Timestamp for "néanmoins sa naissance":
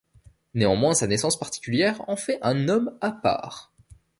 0.55-1.37